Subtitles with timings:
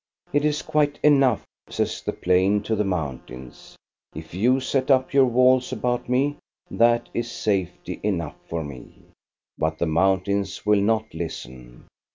[0.33, 3.75] "It is quite enough," says the plain to the moun tains;"
[4.15, 6.37] if you set up your walls about me,
[6.71, 8.93] that is safety enough for me."
[9.59, 11.85] But the mountains will not listen.